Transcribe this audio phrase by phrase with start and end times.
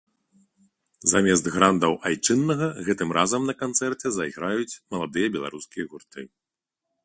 [1.11, 6.21] Замест грандаў айчыннага гэтым разам на канцэрце зайграюць маладыя беларускія гурты.